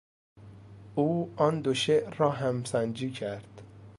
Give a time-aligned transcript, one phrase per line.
[0.95, 3.61] او آن دو شعر را همسنجی کرد.